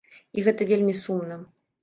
І 0.37 0.45
гэта 0.47 0.67
вельмі 0.71 0.95
сумна. 1.03 1.39